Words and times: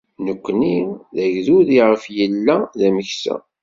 Nekkni 0.25 0.77
d 1.15 1.17
agdud 1.25 1.67
iɣef 1.79 2.03
yella 2.17 2.55
d 2.79 2.81
ameksa. 2.87 3.35